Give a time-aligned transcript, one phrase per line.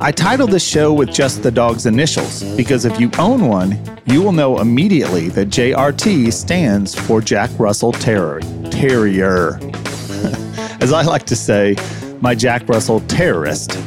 [0.00, 4.22] I titled this show with just the dog's initials because if you own one, you
[4.22, 8.40] will know immediately that JRT stands for Jack Russell Terror.
[8.70, 9.58] Terrier.
[10.80, 11.76] As I like to say,
[12.20, 13.78] my Jack Russell terrorist.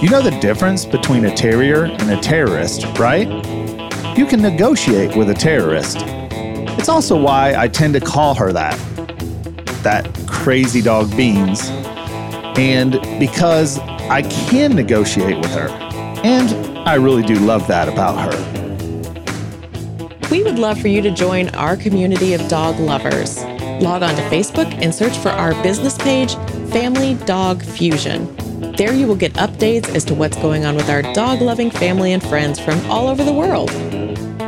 [0.00, 3.28] You know the difference between a terrier and a terrorist, right?
[4.16, 5.98] You can negotiate with a terrorist.
[6.78, 8.78] It's also why I tend to call her that.
[9.82, 11.68] That crazy dog Beans.
[12.58, 15.68] And because I can negotiate with her.
[16.22, 18.56] And I really do love that about her.
[20.30, 23.42] We would love for you to join our community of dog lovers.
[23.82, 26.34] Log on to Facebook and search for our business page,
[26.70, 28.34] Family Dog Fusion.
[28.76, 32.12] There you will get updates as to what's going on with our dog loving family
[32.12, 33.70] and friends from all over the world.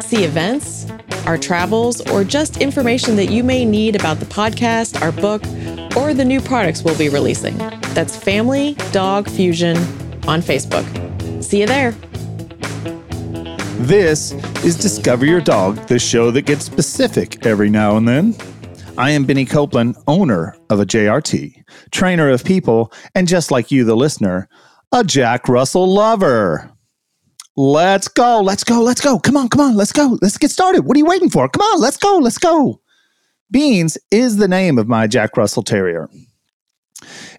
[0.03, 0.87] See events,
[1.27, 5.43] our travels, or just information that you may need about the podcast, our book,
[5.97, 7.59] or the new products we'll be releasing.
[7.99, 9.77] That's Family Dog Fusion
[10.29, 10.87] on Facebook.
[11.43, 11.91] See you there.
[13.81, 14.31] This
[14.63, 18.37] is Discover Your Dog, the show that gets specific every now and then.
[18.97, 23.83] I am Benny Copeland, owner of a JRT, trainer of people, and just like you,
[23.83, 24.49] the listener,
[24.93, 26.71] a Jack Russell lover.
[27.57, 29.19] Let's go, let's go, let's go.
[29.19, 30.17] Come on, come on, let's go.
[30.23, 30.83] Let's get started.
[30.83, 31.49] What are you waiting for?
[31.49, 32.81] Come on, let's go, let's go.
[33.51, 36.09] Beans is the name of my Jack Russell Terrier.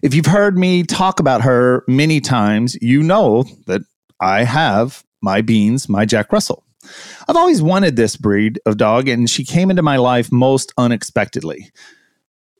[0.02, 3.82] If you've heard me talk about her many times, you know that
[4.20, 6.64] I have my Beans, my Jack Russell.
[7.28, 11.70] I've always wanted this breed of dog, and she came into my life most unexpectedly.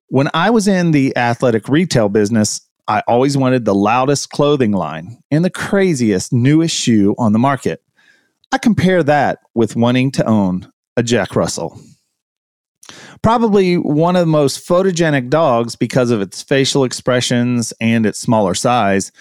[0.09, 5.19] When I was in the athletic retail business, I always wanted the loudest clothing line
[5.31, 7.83] and the craziest, newest shoe on the market.
[8.53, 11.81] I compare that with wanting to own a Jack Russell.
[13.23, 18.55] Probably one of the most photogenic dogs because of its facial expressions and its smaller
[18.55, 19.13] size.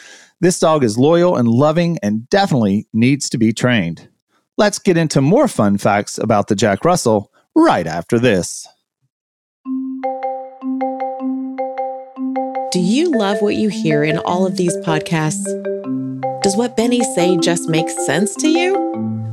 [0.41, 4.07] This dog is loyal and loving and definitely needs to be trained.
[4.57, 8.67] Let's get into more fun facts about the Jack Russell right after this.
[12.71, 15.43] Do you love what you hear in all of these podcasts?
[16.43, 18.88] Does what Benny say just make sense to you?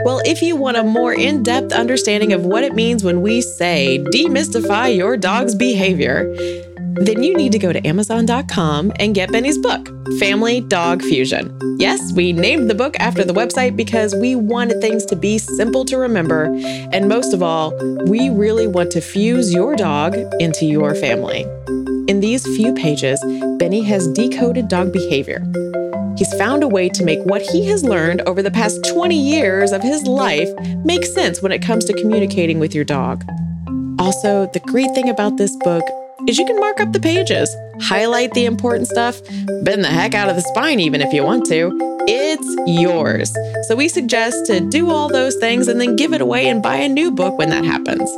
[0.06, 3.41] Well, if you want a more in depth understanding of what it means when we
[3.41, 6.33] say demystify your dog's behavior,
[6.94, 9.89] then you need to go to Amazon.com and get Benny's book,
[10.21, 11.59] Family Dog Fusion.
[11.81, 15.84] Yes, we named the book after the website because we wanted things to be simple
[15.87, 16.44] to remember.
[16.93, 21.43] And most of all, we really want to fuse your dog into your family.
[22.06, 23.21] In these few pages,
[23.59, 25.44] Benny has decoded dog behavior
[26.16, 29.72] He's found a way to make what he has learned over the past 20 years
[29.72, 30.49] of his life
[30.84, 33.25] make sense when it comes to communicating with your dog.
[33.99, 35.84] Also, the great thing about this book
[36.26, 39.21] is you can mark up the pages, highlight the important stuff,
[39.62, 41.71] bend the heck out of the spine even if you want to.
[42.09, 43.34] It's yours.
[43.69, 46.76] So we suggest to do all those things and then give it away and buy
[46.76, 48.09] a new book when that happens.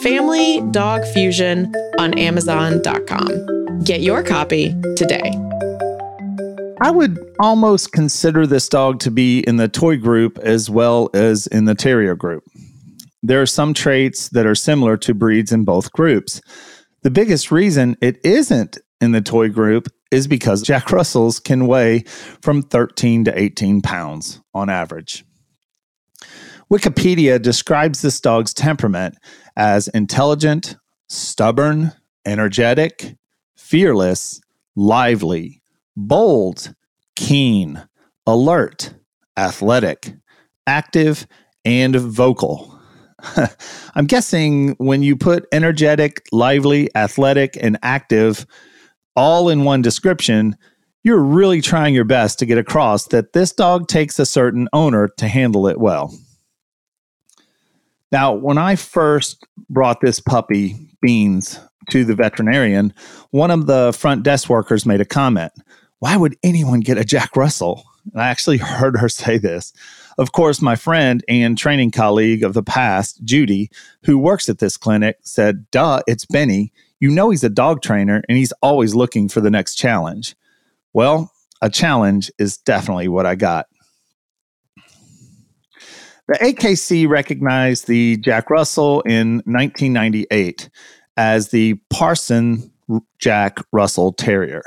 [0.00, 3.84] Family Dog Fusion on Amazon.com.
[3.84, 5.47] Get your copy today.
[6.80, 11.48] I would almost consider this dog to be in the toy group as well as
[11.48, 12.44] in the terrier group.
[13.20, 16.40] There are some traits that are similar to breeds in both groups.
[17.02, 22.04] The biggest reason it isn't in the toy group is because Jack Russells can weigh
[22.42, 25.24] from 13 to 18 pounds on average.
[26.70, 29.16] Wikipedia describes this dog's temperament
[29.56, 30.76] as intelligent,
[31.08, 31.92] stubborn,
[32.24, 33.16] energetic,
[33.56, 34.40] fearless,
[34.76, 35.60] lively,
[35.98, 36.74] bold,
[37.16, 37.82] keen,
[38.26, 38.94] alert,
[39.36, 40.14] athletic,
[40.66, 41.26] active,
[41.64, 42.78] and vocal.
[43.96, 48.46] I'm guessing when you put energetic, lively, athletic, and active
[49.16, 50.56] all in one description,
[51.02, 55.08] you're really trying your best to get across that this dog takes a certain owner
[55.16, 56.14] to handle it well.
[58.12, 61.58] Now, when I first brought this puppy, Beans,
[61.90, 62.94] to the veterinarian,
[63.30, 65.52] one of the front desk workers made a comment
[66.00, 67.84] why would anyone get a Jack Russell?
[68.12, 69.72] And I actually heard her say this.
[70.16, 73.70] Of course, my friend and training colleague of the past, Judy,
[74.04, 76.72] who works at this clinic, said, Duh, it's Benny.
[77.00, 80.34] You know he's a dog trainer and he's always looking for the next challenge.
[80.92, 83.66] Well, a challenge is definitely what I got.
[86.26, 90.68] The AKC recognized the Jack Russell in 1998
[91.16, 92.70] as the Parson
[93.18, 94.62] Jack Russell Terrier.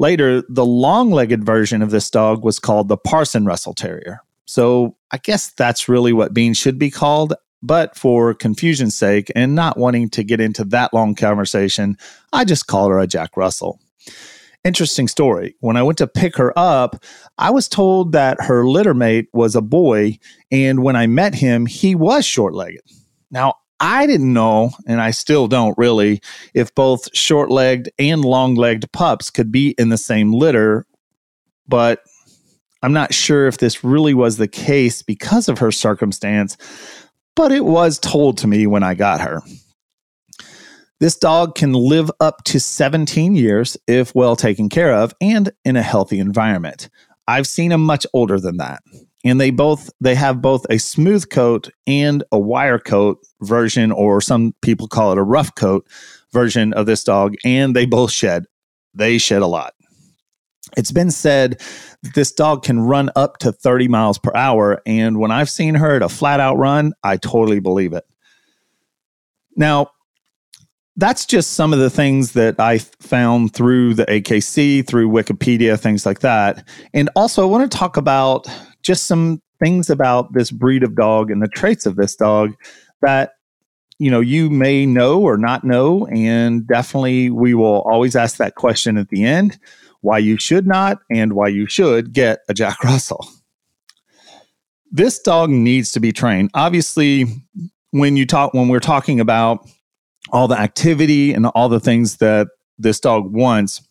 [0.00, 4.20] Later, the long legged version of this dog was called the Parson Russell Terrier.
[4.46, 7.34] So I guess that's really what Beans should be called.
[7.62, 11.98] But for confusion's sake and not wanting to get into that long conversation,
[12.32, 13.78] I just called her a Jack Russell.
[14.64, 15.54] Interesting story.
[15.60, 17.04] When I went to pick her up,
[17.36, 20.18] I was told that her litter mate was a boy.
[20.50, 22.90] And when I met him, he was short legged.
[23.30, 26.20] Now, I didn't know, and I still don't really,
[26.54, 30.86] if both short legged and long legged pups could be in the same litter.
[31.66, 32.00] But
[32.82, 36.56] I'm not sure if this really was the case because of her circumstance,
[37.34, 39.40] but it was told to me when I got her.
[40.98, 45.76] This dog can live up to 17 years if well taken care of and in
[45.76, 46.90] a healthy environment.
[47.26, 48.82] I've seen them much older than that.
[49.24, 54.20] And they both they have both a smooth coat and a wire coat version or
[54.20, 55.86] some people call it a rough coat
[56.32, 58.44] version of this dog and they both shed.
[58.94, 59.74] They shed a lot.
[60.76, 61.60] It's been said
[62.02, 65.74] that this dog can run up to 30 miles per hour and when I've seen
[65.74, 68.04] her at a flat out run, I totally believe it.
[69.56, 69.90] Now,
[70.96, 76.04] that's just some of the things that I found through the AKC, through Wikipedia, things
[76.04, 76.66] like that.
[76.92, 78.46] And also, I want to talk about
[78.90, 82.56] just some things about this breed of dog and the traits of this dog
[83.02, 83.34] that
[84.00, 88.56] you know you may know or not know and definitely we will always ask that
[88.56, 89.60] question at the end
[90.00, 93.28] why you should not and why you should get a jack russell.
[94.90, 96.50] This dog needs to be trained.
[96.54, 97.26] Obviously
[97.92, 99.68] when you talk when we're talking about
[100.32, 103.82] all the activity and all the things that this dog wants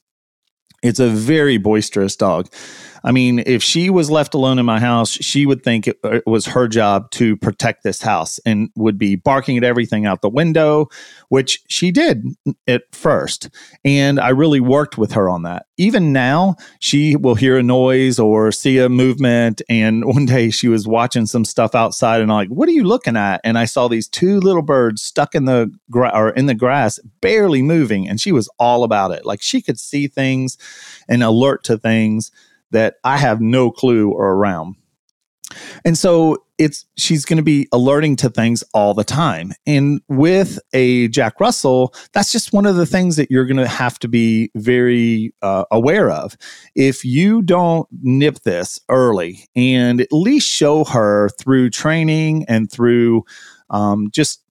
[0.81, 2.49] it's a very boisterous dog
[3.03, 6.17] I mean, if she was left alone in my house, she would think it, uh,
[6.17, 10.21] it, was her job to protect this house and would be barking at everything out
[10.21, 10.89] the window,
[11.29, 12.25] which she did
[12.67, 13.49] at first.
[13.83, 15.65] And I really worked with her on that.
[15.77, 19.61] Even now, she will hear a noise or see a movement.
[19.69, 22.83] And one day she was watching some stuff outside and I'm like, what are you
[22.83, 23.41] looking at?
[23.43, 26.99] And I saw these two little birds stuck in the gra- or in the grass,
[27.21, 28.07] barely moving.
[28.07, 29.25] And she was all about it.
[29.25, 30.57] Like she could see things
[31.07, 32.31] and alert to things
[32.71, 34.75] that I have no clue or around.
[35.83, 39.53] And so it's she's going to be alerting to things all the time.
[39.65, 43.67] And with a Jack Russell, that's just one of the things that you're going to
[43.67, 46.35] have to be very uh, aware of.
[46.75, 53.23] If you don't nip this early and at least show her through training and through
[53.69, 54.43] um, just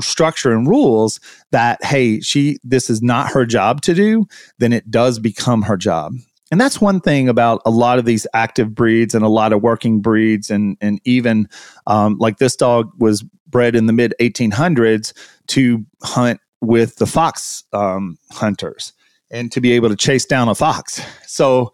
[0.00, 1.18] structure and rules
[1.50, 4.24] that hey she this is not her job to do
[4.58, 6.12] then it does become her job
[6.50, 9.62] and that's one thing about a lot of these active breeds and a lot of
[9.62, 11.48] working breeds, and and even
[11.86, 15.12] um, like this dog was bred in the mid 1800s
[15.48, 18.92] to hunt with the fox um, hunters
[19.30, 21.00] and to be able to chase down a fox.
[21.26, 21.72] So,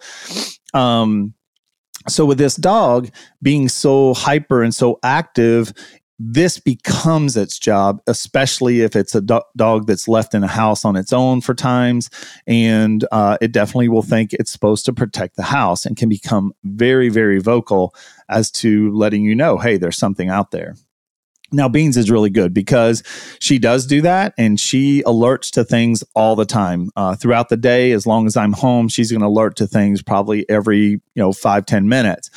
[0.75, 1.34] um,
[2.08, 3.08] so with this dog
[3.43, 5.73] being so hyper and so active,
[6.18, 10.84] this becomes its job, especially if it's a do- dog that's left in a house
[10.84, 12.08] on its own for times.
[12.46, 16.52] And uh, it definitely will think it's supposed to protect the house and can become
[16.64, 17.94] very, very vocal
[18.28, 20.75] as to letting you know, hey, there's something out there.
[21.52, 23.04] Now, Beans is really good because
[23.38, 27.56] she does do that and she alerts to things all the time uh, throughout the
[27.56, 27.92] day.
[27.92, 31.32] As long as I'm home, she's going to alert to things probably every, you know,
[31.32, 32.30] five ten minutes.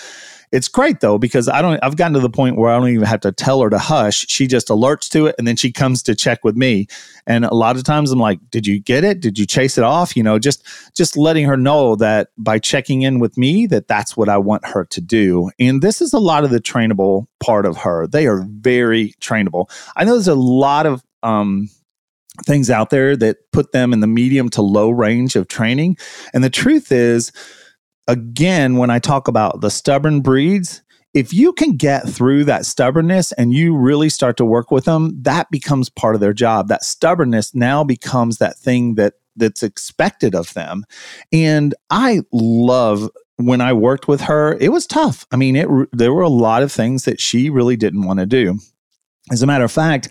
[0.51, 1.79] It's great though because I don't.
[1.83, 4.25] I've gotten to the point where I don't even have to tell her to hush.
[4.29, 6.87] She just alerts to it, and then she comes to check with me.
[7.27, 9.19] And a lot of times I'm like, "Did you get it?
[9.19, 10.63] Did you chase it off?" You know, just
[10.95, 14.65] just letting her know that by checking in with me, that that's what I want
[14.65, 15.51] her to do.
[15.59, 18.07] And this is a lot of the trainable part of her.
[18.07, 19.69] They are very trainable.
[19.95, 21.69] I know there's a lot of um,
[22.45, 25.97] things out there that put them in the medium to low range of training,
[26.33, 27.31] and the truth is
[28.09, 30.81] again, when I talk about the stubborn breeds,
[31.13, 35.15] if you can get through that stubbornness and you really start to work with them,
[35.21, 36.67] that becomes part of their job.
[36.67, 40.85] That stubbornness now becomes that thing that that's expected of them.
[41.31, 45.25] And I love when I worked with her, it was tough.
[45.31, 48.25] I mean, it there were a lot of things that she really didn't want to
[48.25, 48.59] do.
[49.31, 50.09] As a matter of fact,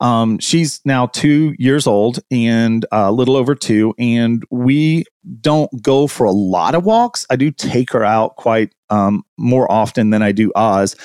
[0.00, 5.04] um, she's now two years old and a little over two, and we
[5.40, 7.24] don't go for a lot of walks.
[7.30, 10.96] I do take her out quite um, more often than I do Oz.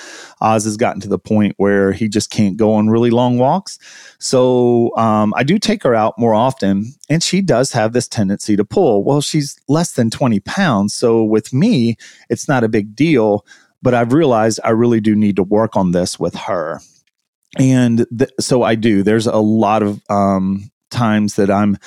[0.41, 3.79] Oz has gotten to the point where he just can't go on really long walks.
[4.19, 8.55] So um, I do take her out more often, and she does have this tendency
[8.55, 9.03] to pull.
[9.03, 10.93] Well, she's less than 20 pounds.
[10.93, 11.95] So with me,
[12.29, 13.45] it's not a big deal.
[13.83, 16.81] But I've realized I really do need to work on this with her
[17.57, 19.03] and th- so I do.
[19.03, 21.77] There's a lot of um, times that I'm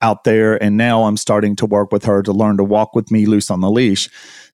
[0.00, 3.10] out there, and now I'm starting to work with her to learn to walk with
[3.10, 4.08] me loose on the leash.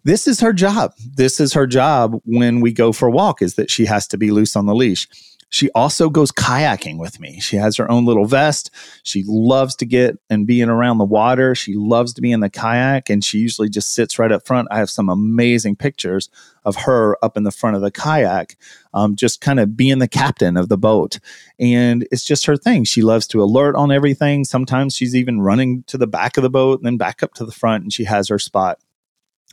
[0.05, 0.93] This is her job.
[1.15, 3.43] This is her job when we go for a walk.
[3.43, 5.09] Is that she has to be loose on the leash.
[5.51, 7.41] She also goes kayaking with me.
[7.41, 8.71] She has her own little vest.
[9.03, 11.55] She loves to get and be in around the water.
[11.55, 14.69] She loves to be in the kayak and she usually just sits right up front.
[14.71, 16.29] I have some amazing pictures
[16.65, 18.57] of her up in the front of the kayak,
[18.93, 21.19] um, just kind of being the captain of the boat.
[21.59, 22.85] And it's just her thing.
[22.85, 24.45] She loves to alert on everything.
[24.45, 27.47] Sometimes she's even running to the back of the boat and then back up to
[27.47, 28.79] the front and she has her spot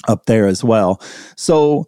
[0.09, 1.01] up there as well.
[1.37, 1.87] So,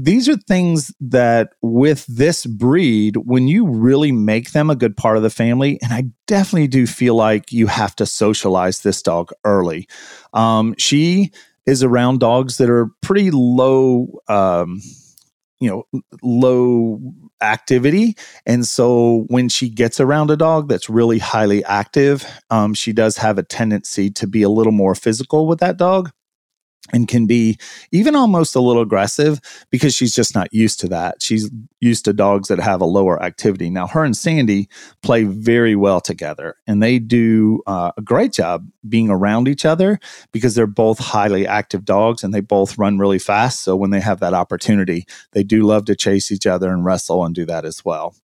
[0.00, 5.16] these are things that with this breed when you really make them a good part
[5.16, 9.32] of the family and i definitely do feel like you have to socialize this dog
[9.44, 9.88] early.
[10.32, 11.32] Um, she
[11.66, 14.80] is around dogs that are pretty low um,
[15.58, 15.84] you know
[16.22, 17.00] low
[17.40, 18.16] activity.
[18.46, 23.16] And so when she gets around a dog that's really highly active um, she does
[23.16, 26.10] have a tendency to be a little more physical with that dog
[26.92, 27.58] and can be
[27.92, 31.22] even almost a little aggressive because she's just not used to that.
[31.22, 33.70] She's used to dogs that have a lower activity.
[33.70, 34.68] Now, her and Sandy
[35.02, 39.98] play very well together, and they do uh, a great job being around each other
[40.32, 43.62] because they're both highly active dogs and they both run really fast.
[43.62, 47.24] So, when they have that opportunity, they do love to chase each other and wrestle
[47.24, 48.14] and do that as well.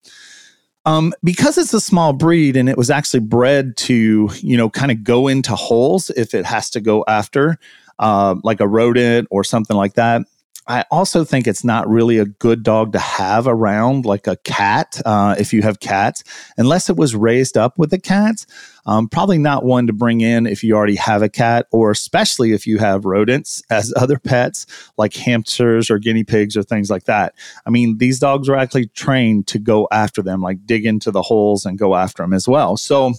[0.86, 4.92] Um, because it's a small breed and it was actually bred to, you know, kind
[4.92, 7.58] of go into holes if it has to go after
[7.98, 10.22] uh, like a rodent or something like that.
[10.66, 15.00] I also think it's not really a good dog to have around, like a cat,
[15.04, 16.24] uh, if you have cats,
[16.56, 18.46] unless it was raised up with a cat.
[18.86, 22.52] Um, probably not one to bring in if you already have a cat, or especially
[22.52, 27.04] if you have rodents as other pets, like hamsters or guinea pigs or things like
[27.04, 27.34] that.
[27.66, 31.22] I mean, these dogs are actually trained to go after them, like dig into the
[31.22, 32.78] holes and go after them as well.
[32.78, 33.12] So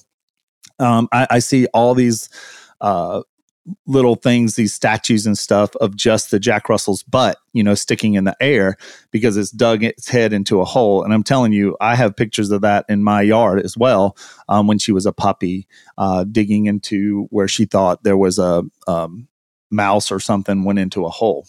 [0.79, 2.29] um, I, I see all these
[2.81, 3.21] uh,
[3.87, 8.13] little things, these statues and stuff of just the Jack Russell's butt, you know, sticking
[8.13, 8.77] in the air
[9.11, 11.03] because it's dug its head into a hole.
[11.03, 14.17] And I'm telling you, I have pictures of that in my yard as well
[14.49, 15.67] um, when she was a puppy,
[15.97, 19.27] uh, digging into where she thought there was a um,
[19.71, 21.47] mouse or something went into a hole.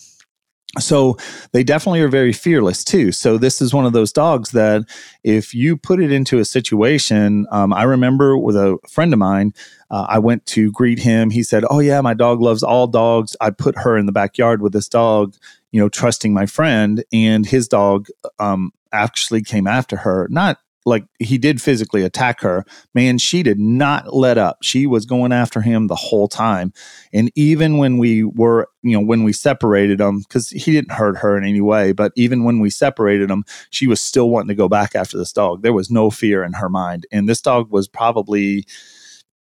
[0.78, 1.16] So
[1.52, 3.12] they definitely are very fearless too.
[3.12, 4.82] So this is one of those dogs that
[5.24, 9.54] if you put it into a situation, um, I remember with a friend of mine,
[9.90, 11.30] uh, I went to greet him.
[11.30, 14.60] He said, "Oh yeah, my dog loves all dogs." I put her in the backyard
[14.60, 15.34] with this dog,
[15.70, 20.26] you know, trusting my friend, and his dog um, actually came after her.
[20.30, 22.64] Not like he did physically attack her.
[22.94, 24.58] Man, she did not let up.
[24.62, 26.72] She was going after him the whole time.
[27.12, 31.18] And even when we were, you know, when we separated him, because he didn't hurt
[31.18, 34.54] her in any way, but even when we separated him, she was still wanting to
[34.54, 35.62] go back after this dog.
[35.62, 37.04] There was no fear in her mind.
[37.10, 38.64] And this dog was probably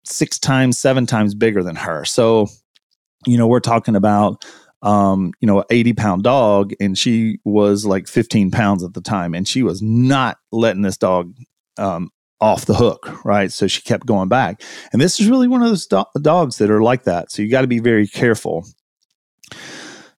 [0.06, 2.06] six times, seven times bigger than her.
[2.06, 2.48] So,
[3.26, 4.46] you know, we're talking about
[4.82, 9.34] um, you know, 80 pound dog, and she was like 15 pounds at the time,
[9.34, 11.34] and she was not letting this dog
[11.78, 13.52] um, off the hook, right?
[13.52, 14.62] So she kept going back.
[14.92, 17.32] And this is really one of those do- dogs that are like that.
[17.32, 18.66] So you got to be very careful.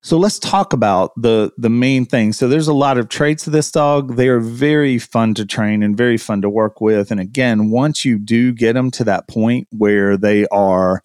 [0.01, 2.31] So let's talk about the the main thing.
[2.31, 4.15] So there's a lot of traits of this dog.
[4.15, 7.11] They are very fun to train and very fun to work with.
[7.11, 11.03] And again, once you do get them to that point where they are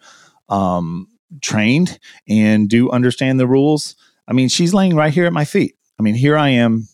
[0.48, 1.08] um,
[1.40, 1.98] trained
[2.28, 3.96] and do understand the rules,
[4.28, 5.76] I mean, she's laying right here at my feet.
[5.98, 6.88] I mean, here I am.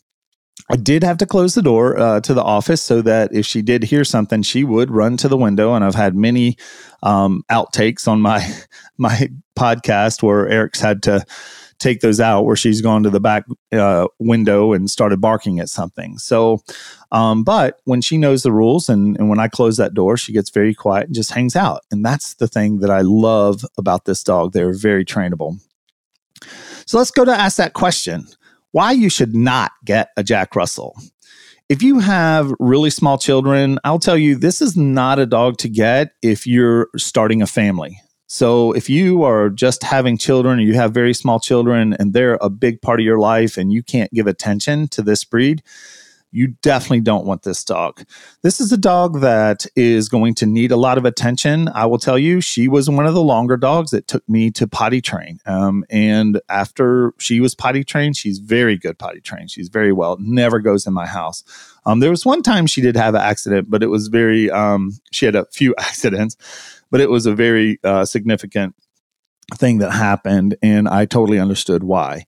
[0.70, 3.60] I did have to close the door uh, to the office so that if she
[3.60, 5.74] did hear something, she would run to the window.
[5.74, 6.56] And I've had many
[7.02, 8.46] um, outtakes on my
[8.98, 11.24] my podcast where Eric's had to
[11.80, 15.68] take those out where she's gone to the back uh, window and started barking at
[15.68, 16.18] something.
[16.18, 16.62] So,
[17.10, 20.32] um, but when she knows the rules and, and when I close that door, she
[20.32, 21.82] gets very quiet and just hangs out.
[21.90, 24.52] And that's the thing that I love about this dog.
[24.52, 25.58] They're very trainable.
[26.86, 28.26] So let's go to ask that question
[28.72, 30.96] why you should not get a Jack Russell.
[31.68, 35.68] If you have really small children, I'll tell you this is not a dog to
[35.68, 38.00] get if you're starting a family.
[38.32, 42.38] So if you are just having children, or you have very small children, and they're
[42.40, 45.64] a big part of your life, and you can't give attention to this breed,
[46.30, 48.04] you definitely don't want this dog.
[48.42, 51.68] This is a dog that is going to need a lot of attention.
[51.74, 54.68] I will tell you, she was one of the longer dogs that took me to
[54.68, 55.40] potty train.
[55.44, 59.50] Um, and after she was potty trained, she's very good potty trained.
[59.50, 61.42] She's very well, never goes in my house.
[61.84, 64.92] Um, there was one time she did have an accident, but it was very, um,
[65.10, 66.36] she had a few accidents,
[66.90, 68.74] but it was a very uh, significant
[69.54, 70.56] thing that happened.
[70.62, 72.24] And I totally understood why.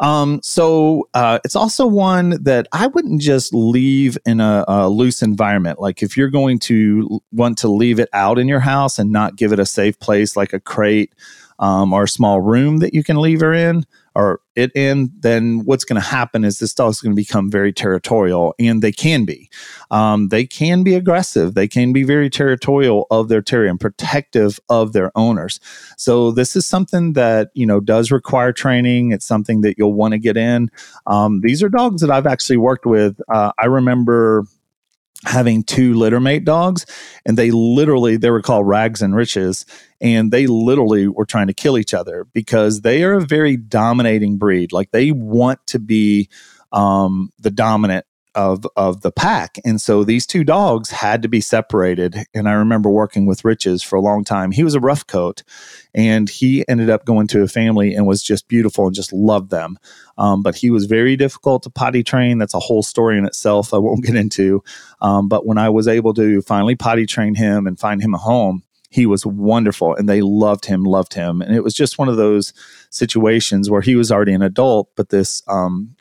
[0.00, 5.22] Um, so uh, it's also one that I wouldn't just leave in a, a, loose
[5.22, 5.80] environment.
[5.80, 9.36] Like if you're going to want to leave it out in your house and not
[9.36, 11.14] give it a safe place, like a crate
[11.60, 15.62] um, or a small room that you can leave her in, or it in, then
[15.64, 19.24] what's going to happen is this dog's going to become very territorial, and they can
[19.24, 19.50] be.
[19.90, 21.54] Um, they can be aggressive.
[21.54, 25.58] They can be very territorial of their terrier and protective of their owners.
[25.96, 29.12] So this is something that you know does require training.
[29.12, 30.70] It's something that you'll want to get in.
[31.06, 33.20] Um, these are dogs that I've actually worked with.
[33.28, 34.44] Uh, I remember
[35.24, 36.86] having two littermate dogs
[37.24, 39.66] and they literally they were called rags and riches
[40.00, 44.36] and they literally were trying to kill each other because they are a very dominating
[44.36, 44.72] breed.
[44.72, 46.28] Like they want to be
[46.72, 49.58] um, the dominant of of the pack.
[49.64, 52.16] And so these two dogs had to be separated.
[52.34, 54.50] And i remember working with riches for a long time.
[54.50, 55.42] He was a rough coat
[55.94, 59.50] and he ended up going to a family and was just beautiful and just loved
[59.50, 59.78] them.
[60.18, 62.38] Um, but he was very difficult to potty train.
[62.38, 64.62] That's a whole story in itself i won't get into.
[65.00, 68.18] Um, but when i was able to finally potty train him and find him a
[68.18, 68.62] home
[68.94, 71.42] he was wonderful and they loved him loved him.
[71.42, 72.52] And it was just one of those
[72.90, 75.93] situations where he was already an adult but this um,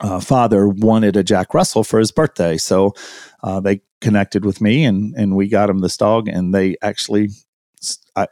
[0.00, 2.56] uh, father wanted a Jack Russell for his birthday.
[2.56, 2.94] So
[3.42, 6.28] uh, they connected with me and, and we got him this dog.
[6.28, 7.30] And they actually,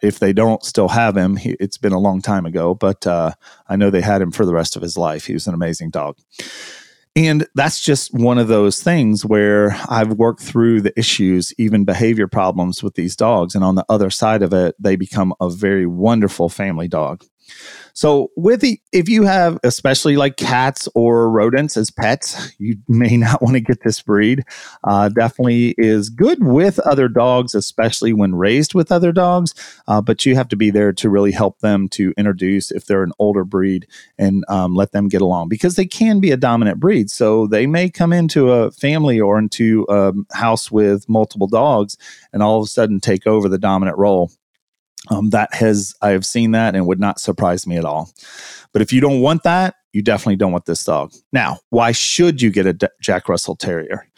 [0.03, 3.33] if they don't still have him, he, it's been a long time ago, but uh,
[3.69, 5.27] I know they had him for the rest of his life.
[5.27, 6.19] He was an amazing dog.
[7.17, 12.27] And that's just one of those things where I've worked through the issues, even behavior
[12.27, 13.55] problems with these dogs.
[13.55, 17.25] And on the other side of it, they become a very wonderful family dog.
[17.97, 23.17] So, with the, if you have especially like cats or rodents as pets, you may
[23.17, 24.45] not want to get this breed.
[24.83, 29.55] Uh, definitely is good with other dogs, especially when raised with other dogs.
[29.87, 33.05] Uh, but you have to be there to really help them to introduce if they're
[33.05, 33.87] an older breed
[34.19, 37.11] and um, let them get along because they can be a dominant breed.
[37.11, 41.97] So they may come into a family or into a house with multiple dogs
[42.33, 44.33] and all of a sudden take over the dominant role.
[45.11, 48.11] Um, that has I have seen that and would not surprise me at all.
[48.73, 51.13] But if you don't want that, you definitely don't want this dog.
[51.33, 54.09] Now, why should you get a D- Jack Russell Terrier?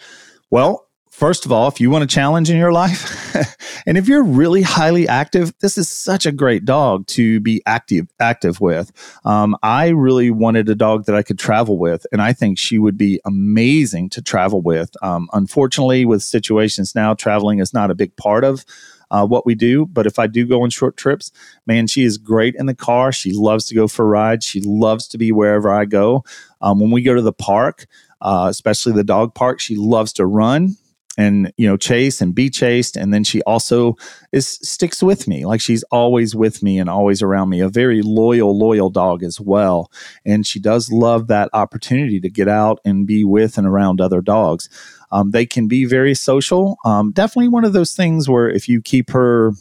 [0.50, 3.34] Well, first of all, if you want a challenge in your life,
[3.86, 8.06] and if you're really highly active, this is such a great dog to be active
[8.20, 8.92] active with.
[9.24, 12.78] Um, I really wanted a dog that I could travel with, and I think she
[12.78, 14.90] would be amazing to travel with.
[15.02, 18.64] Um, unfortunately, with situations now, traveling is not a big part of
[19.10, 19.86] uh, what we do.
[19.86, 21.32] But if I do go on short trips,
[21.66, 23.12] man, she is great in the car.
[23.12, 24.44] She loves to go for rides.
[24.44, 26.24] She loves to be wherever I go.
[26.60, 27.86] Um, when we go to the park,
[28.20, 30.76] uh, especially the dog park, she loves to run
[31.16, 33.96] and you know chase and be chased and then she also
[34.32, 38.02] is sticks with me like she's always with me and always around me a very
[38.02, 39.90] loyal loyal dog as well
[40.24, 44.20] and she does love that opportunity to get out and be with and around other
[44.20, 44.68] dogs
[45.10, 46.76] um, they can be very social.
[46.84, 49.52] Um, definitely one of those things where if you keep her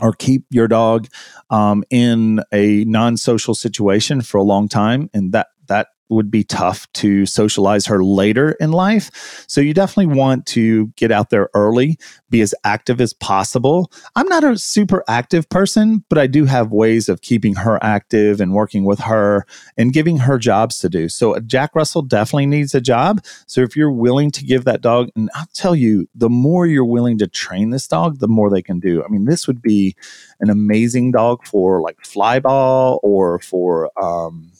[0.00, 1.08] or keep your dog
[1.50, 5.48] um, in a non-social situation for a long time and that that
[6.08, 9.44] would be tough to socialize her later in life.
[9.46, 11.98] So you definitely want to get out there early,
[12.30, 13.90] be as active as possible.
[14.16, 18.40] I'm not a super active person, but I do have ways of keeping her active
[18.40, 21.08] and working with her and giving her jobs to do.
[21.08, 23.24] So Jack Russell definitely needs a job.
[23.46, 26.84] So if you're willing to give that dog, and I'll tell you, the more you're
[26.84, 29.04] willing to train this dog, the more they can do.
[29.04, 29.96] I mean, this would be
[30.40, 34.52] an amazing dog for like fly ball or for, um,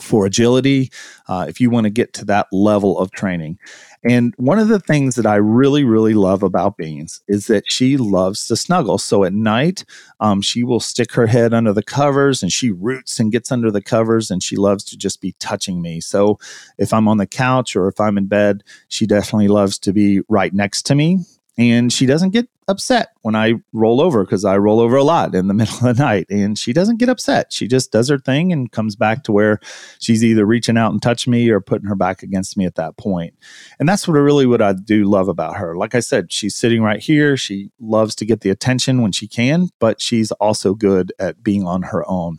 [0.00, 0.90] for agility,
[1.28, 3.58] uh, if you want to get to that level of training.
[4.04, 7.96] And one of the things that I really, really love about Beans is that she
[7.96, 8.98] loves to snuggle.
[8.98, 9.84] So at night,
[10.20, 13.70] um, she will stick her head under the covers and she roots and gets under
[13.70, 16.00] the covers and she loves to just be touching me.
[16.00, 16.38] So
[16.78, 20.20] if I'm on the couch or if I'm in bed, she definitely loves to be
[20.28, 21.18] right next to me
[21.58, 25.34] and she doesn't get upset when I roll over because I roll over a lot
[25.34, 26.26] in the middle of the night.
[26.30, 27.52] And she doesn't get upset.
[27.52, 29.58] She just does her thing and comes back to where
[29.98, 32.96] she's either reaching out and touching me or putting her back against me at that
[32.96, 33.34] point.
[33.80, 35.76] And that's what really what I do love about her.
[35.76, 37.36] Like I said, she's sitting right here.
[37.36, 41.66] She loves to get the attention when she can, but she's also good at being
[41.66, 42.38] on her own.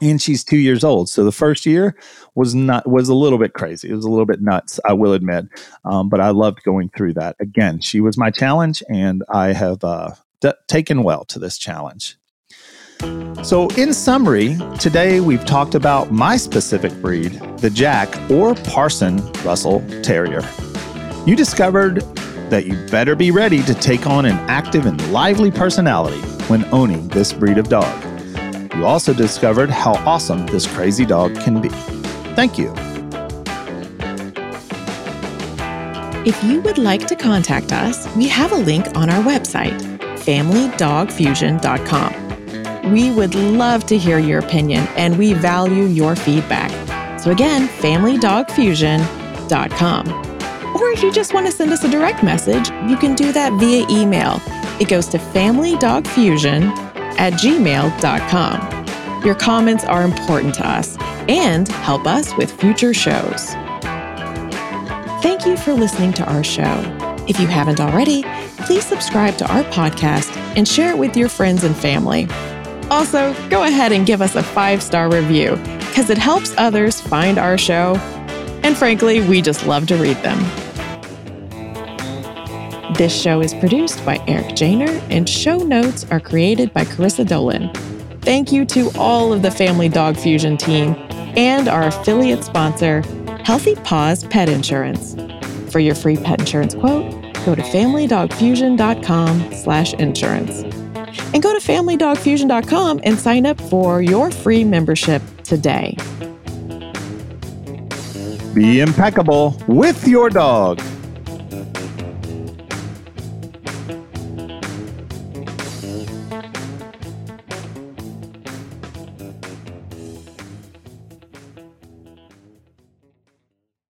[0.00, 1.08] And she's two years old.
[1.08, 1.96] So the first year
[2.34, 3.90] was not was a little bit crazy.
[3.90, 5.46] It was a little bit nuts, I will admit.
[5.84, 7.36] Um, but I loved going through that.
[7.40, 12.16] Again, she was my challenge, and I have uh, d- taken well to this challenge.
[13.42, 19.82] So, in summary, today we've talked about my specific breed, the Jack or Parson Russell
[20.02, 20.42] Terrier.
[21.26, 22.02] You discovered
[22.50, 27.08] that you better be ready to take on an active and lively personality when owning
[27.08, 28.09] this breed of dog.
[28.76, 31.68] You also discovered how awesome this crazy dog can be.
[32.34, 32.72] Thank you.
[36.26, 39.80] If you would like to contact us, we have a link on our website,
[40.18, 42.92] familydogfusion.com.
[42.92, 46.70] We would love to hear your opinion and we value your feedback.
[47.20, 50.12] So, again, familydogfusion.com.
[50.76, 53.52] Or if you just want to send us a direct message, you can do that
[53.54, 54.40] via email.
[54.78, 58.80] It goes to familydogfusion at gmail.com.
[59.24, 60.96] Your comments are important to us
[61.28, 63.50] and help us with future shows.
[65.22, 66.82] Thank you for listening to our show.
[67.28, 68.22] If you haven't already,
[68.58, 72.26] please subscribe to our podcast and share it with your friends and family.
[72.90, 77.38] Also, go ahead and give us a five star review because it helps others find
[77.38, 77.96] our show.
[78.62, 80.38] And frankly, we just love to read them.
[83.00, 87.72] This show is produced by Eric Janer, and show notes are created by Carissa Dolan.
[88.20, 90.94] Thank you to all of the Family Dog Fusion team
[91.34, 93.00] and our affiliate sponsor,
[93.42, 95.16] Healthy Paws Pet Insurance.
[95.72, 97.10] For your free pet insurance quote,
[97.46, 100.60] go to familydogfusion.com slash insurance.
[101.32, 105.96] And go to familydogfusion.com and sign up for your free membership today.
[108.52, 110.82] Be impeccable with your dog.